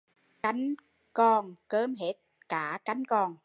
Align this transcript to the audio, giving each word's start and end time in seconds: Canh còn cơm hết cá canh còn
Canh 0.43 0.75
còn 1.13 1.55
cơm 1.67 1.95
hết 1.95 2.13
cá 2.49 2.79
canh 2.85 3.05
còn 3.05 3.35